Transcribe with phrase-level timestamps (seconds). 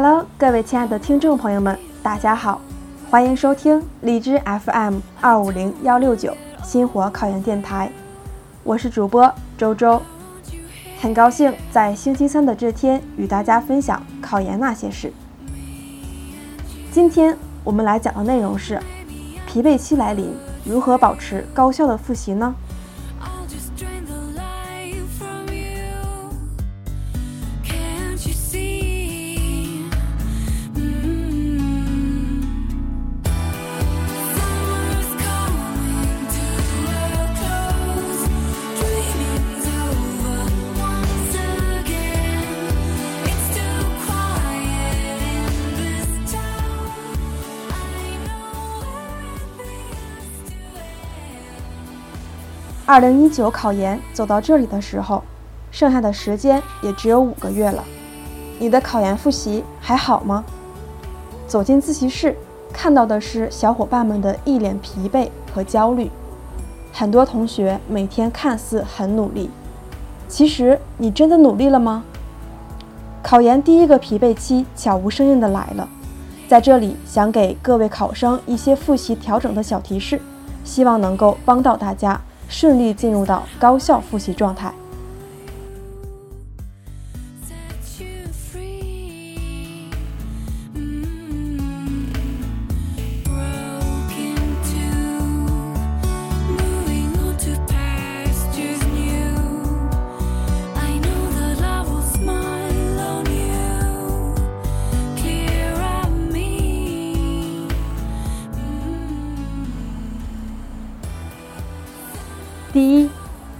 [0.00, 2.60] Hello，各位亲爱的听众朋友们，大家好，
[3.10, 6.32] 欢迎收听荔枝 FM 二五零幺六九
[6.62, 7.90] 新火考研电台，
[8.62, 10.00] 我是主播周周，
[11.00, 15.12] 很高兴在星期三的这天与大家分享考研那些事。
[16.92, 18.80] 今天我们来讲的内容是
[19.48, 20.32] 疲惫期来临，
[20.64, 22.54] 如何保持高效的复习呢？
[52.88, 55.22] 二零一九考研走到这里的时候，
[55.70, 57.84] 剩下的时间也只有五个月了。
[58.58, 60.42] 你的考研复习还好吗？
[61.46, 62.34] 走进自习室，
[62.72, 66.10] 看到的是小伙伴们的一脸疲惫和焦虑。
[66.90, 69.50] 很多同学每天看似很努力，
[70.26, 72.02] 其实你真的努力了吗？
[73.22, 75.86] 考研第一个疲惫期悄无声息的来了，
[76.48, 80.18] 在这里想给各位考生一些复习调整的小提示，
[80.64, 82.18] 希望能够帮到大家。
[82.48, 84.72] 顺利进入到高效复习状态。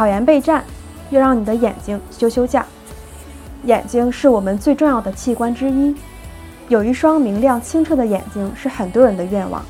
[0.00, 0.64] 考研备战，
[1.10, 2.64] 要让你的眼睛休休假。
[3.64, 5.94] 眼睛是我们最重要的器官之一，
[6.68, 9.62] 有一双明亮清澈的眼睛是很多人的愿望。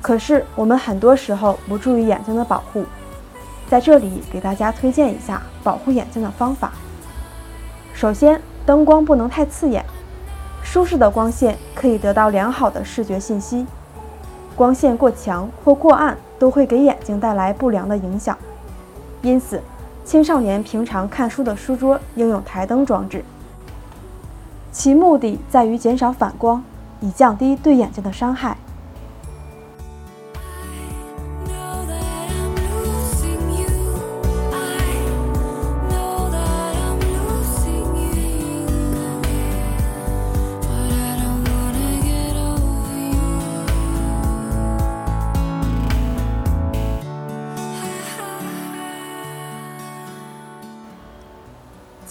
[0.00, 2.84] 可是我们很多时候不注意眼睛的保护，
[3.68, 6.70] 在这里给大家推荐一下保护眼睛的方法。
[7.92, 9.84] 首先，灯光不能太刺眼，
[10.62, 13.66] 舒适的光线可以得到良好的视觉信息，
[14.54, 18.38] 光线过强或过暗都会给眼睛带来不良的影响。
[19.26, 19.60] 因此，
[20.04, 23.24] 青少年平常看书的书桌应用台灯装置，
[24.70, 26.62] 其目的在于减少反光，
[27.00, 28.56] 以降低对眼睛的伤害。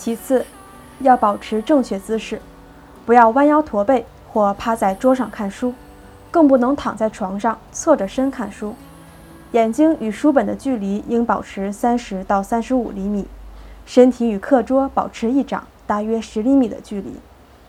[0.05, 0.45] 其次，
[0.99, 2.39] 要保持正确姿势，
[3.07, 5.73] 不要弯腰驼背或趴在桌上看书，
[6.29, 8.75] 更不能躺在床上侧着身看书。
[9.53, 13.25] 眼睛与书本的距离应保持三十到三十五厘米，
[13.87, 17.15] 身体与课桌保持一掌大约十厘米的距离。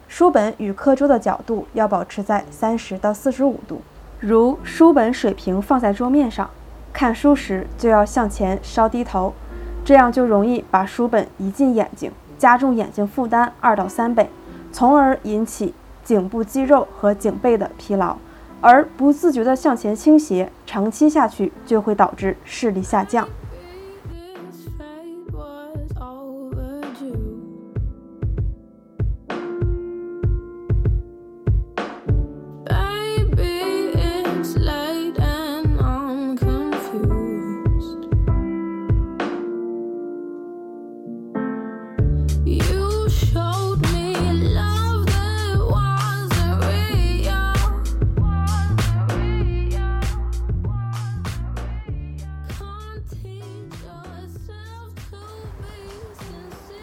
[0.06, 3.80] 书本与课桌的角度要保持在三十到四十五度。
[4.20, 6.50] 如书本水平放在桌面上，
[6.92, 9.32] 看书时就要向前稍低头，
[9.86, 12.12] 这样就容易把书本移进眼睛。
[12.38, 14.30] 加重眼睛负担二到三倍，
[14.72, 15.74] 从而引起
[16.04, 18.16] 颈部肌肉和颈背的疲劳，
[18.60, 23.28] 而不自觉地向前倾斜，长期下去就会导致视力下降。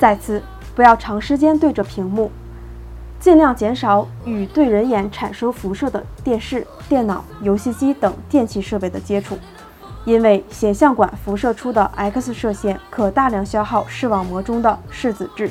[0.03, 0.43] 再次，
[0.75, 2.29] 不要长时间对着屏幕，
[3.21, 9.39] 尽量减少与对人眼产生辐射的电视、电脑、游戏机等电器设备的接触，
[10.03, 15.49] 因为显像管辐射出的 X 射线可大量消耗视网膜中的视子质，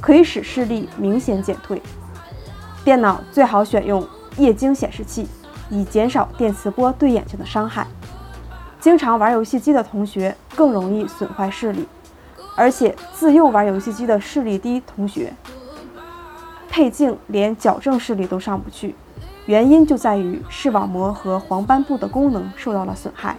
[0.00, 1.80] 可以使视力明显减退。
[2.82, 4.04] 电脑最好选用
[4.38, 5.28] 液晶显示器，
[5.70, 7.86] 以减少电磁波对眼睛的伤害。
[8.80, 11.86] 经常玩游戏机的同学更容易损坏视力。
[12.56, 15.32] 而且自幼玩游戏机的视力低同学，
[16.68, 18.94] 配镜连矫正视力都上不去，
[19.46, 23.36] 原因就在于视网膜和黄斑部的功能受到了损害。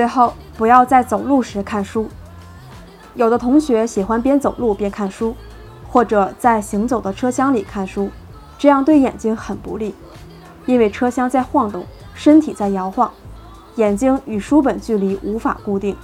[0.00, 2.08] 最后，不要在走路时看书。
[3.12, 5.36] 有的同学喜欢边走路边看书，
[5.86, 8.08] 或者在行走的车厢里看书，
[8.56, 9.94] 这样对眼睛很不利，
[10.64, 13.10] 因为车厢在晃动，身体在摇晃，
[13.74, 15.94] 眼睛与书本距离无法固定，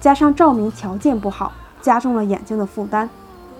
[0.00, 1.52] 加上照明条件不好，
[1.82, 3.10] 加重了眼睛的负担。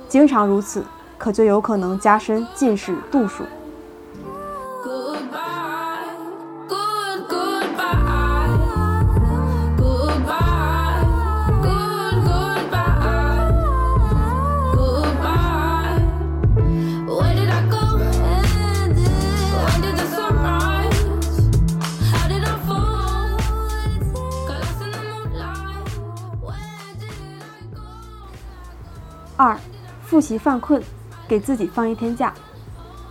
[0.08, 0.82] 经常如此，
[1.18, 3.44] 可就有可能加深近视度数。
[29.36, 29.58] 二，
[30.04, 30.80] 复习犯困，
[31.26, 32.32] 给自己放一天假。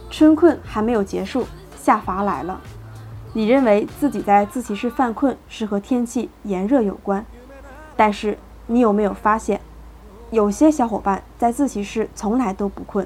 [0.10, 2.62] 春困还没有结束，夏乏来了。
[3.34, 7.26] 你认为自己在自习室犯困是和天气炎热有关，
[7.98, 8.38] 但是
[8.68, 9.60] 你有没有发现，
[10.32, 13.06] 有些小伙伴在自习室从来都不困，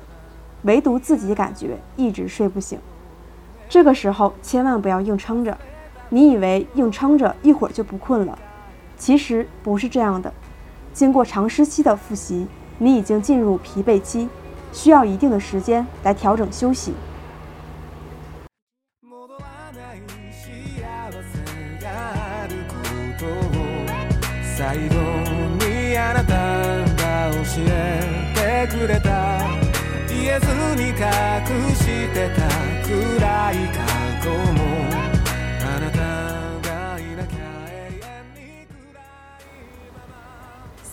[0.62, 2.80] 唯独自己感觉一直睡不醒。
[3.68, 5.58] 这个时候千万不要硬撑着，
[6.10, 8.38] 你以为硬撑着一会儿就不困了，
[8.96, 10.32] 其实不是这样的。
[10.94, 12.46] 经过长时期的复习。
[12.80, 14.30] 你已经进入疲惫期，
[14.72, 16.94] 需要一定的时间来调整休息。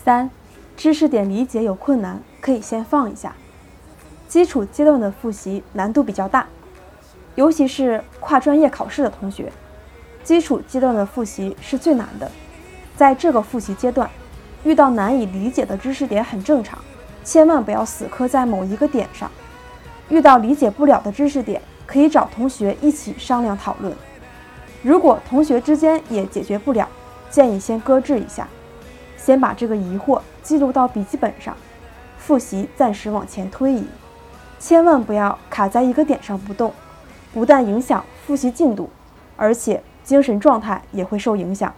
[0.03, 0.44] 三。
[0.85, 3.33] 知识点理解有困难，可以先放一下。
[4.27, 6.45] 基础阶段的复习难度比较大，
[7.33, 9.51] 尤其是跨专业考试的同学，
[10.23, 12.29] 基础阶段的复习是最难的。
[12.95, 14.07] 在这个复习阶段，
[14.63, 16.77] 遇到难以理解的知识点很正常，
[17.23, 19.31] 千万不要死磕在某一个点上。
[20.09, 23.91] 遇到理解不了的知识点，可以找同学一起商量讨论。
[24.83, 26.87] 如果同学之间也解决不了，
[27.31, 28.47] 建议先搁置一下。
[29.25, 31.57] 先把这个疑惑记录到笔记本上，
[32.19, 33.83] 复习暂时往前推移，
[34.59, 36.71] 千万不要卡在一个点上不动，
[37.33, 38.87] 不但影响复习进度，
[39.35, 41.73] 而且精神状态也会受影响。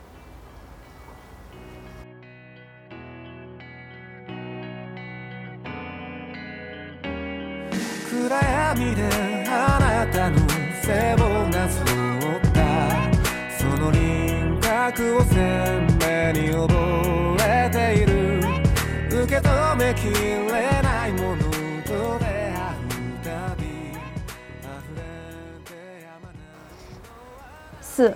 [27.79, 28.13] 四、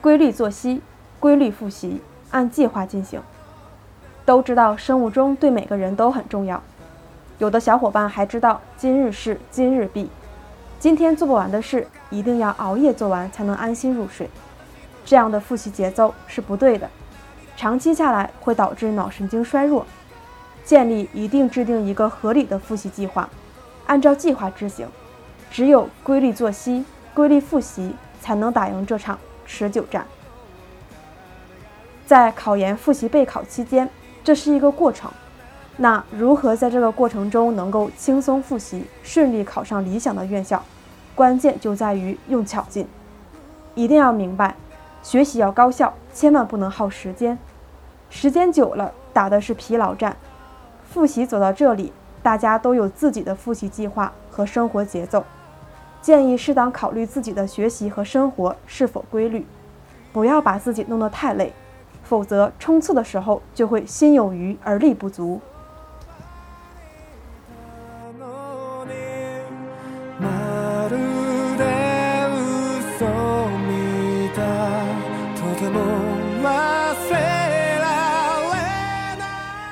[0.00, 0.80] 规律作息，
[1.20, 3.20] 规律复习，按计划进行。
[4.24, 6.62] 都知道生物钟对每个人都很重要，
[7.36, 10.08] 有的小伙伴还知道今日事今日毕，
[10.78, 14.30] 今天做不完的事一定要熬夜做完才能安心入睡。
[15.04, 16.88] 这样的复习节奏是不对的，
[17.54, 19.84] 长期下来会导致脑神经衰弱。
[20.64, 23.28] 建立一定制定一个合理的复习计划，
[23.86, 24.88] 按照计划执行。
[25.50, 30.04] 只有规律作息、规律复习，才能打赢这场持久战。
[32.06, 33.88] 在考研复习备考期间，
[34.24, 35.10] 这是一个过程。
[35.76, 40.62] 那如何在这个过程中能够轻松复习，顺利考上理想的院校？
[41.14, 42.86] 关键就在于用巧劲。
[43.74, 44.54] 一定要明白，
[45.02, 47.38] 学习要高效，千万不能耗时间。
[48.10, 50.16] 时间久了，打的是疲劳战。
[50.94, 55.24] 复习走到这里，大家都有自己的复习计划和生活节奏，
[56.00, 59.44] 建议适当考虑自己的学习和生活是否规律，
[60.12, 61.52] 不要把自己弄得太累，
[62.04, 65.40] 否则冲刺的时候就会心有余而力不足。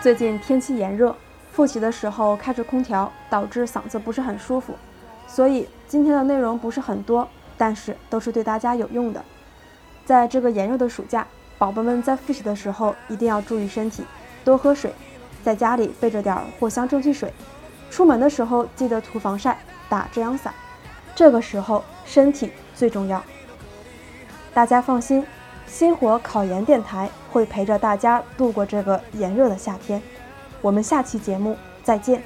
[0.03, 1.15] 最近天气炎热，
[1.53, 4.75] 复习的时候开着空调，导致嗓子不是很舒服，
[5.29, 9.25] 所以今天的内容不是很多，但是都是对大家有用的。
[10.05, 11.25] 在这个炎热的暑假，
[11.57, 14.03] 宝宝们在复习的时候一定要注意身体，
[14.45, 14.93] 多喝水，
[15.45, 17.33] 在家里备着点藿香正气水，
[17.89, 19.57] 出门的时候记得涂防晒、
[19.89, 20.53] 打遮阳伞，
[21.15, 23.23] 这个时候身体最重要。
[24.53, 25.25] 大家放心。
[25.67, 30.01] 星火考研电台会陪着大家度过这个炎热的夏天，
[30.61, 32.23] 我们下期节目再见。